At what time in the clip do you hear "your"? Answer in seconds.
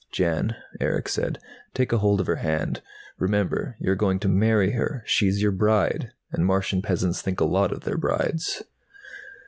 5.43-5.51